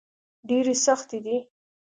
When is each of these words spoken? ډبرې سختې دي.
ډبرې 0.47 0.75
سختې 0.85 1.19
دي. 1.25 1.37